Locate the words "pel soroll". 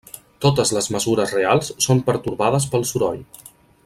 2.73-3.23